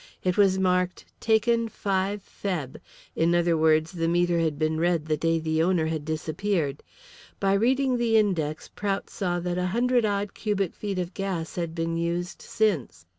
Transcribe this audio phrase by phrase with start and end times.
[0.23, 2.77] It was marked "taken 5 Feb.,"
[3.15, 6.81] in other words the meter had been read the day the owner had disappeared.
[7.39, 11.75] By reading the index Prout saw that a hundred odd cubic feet of gas had
[11.75, 13.05] been used since.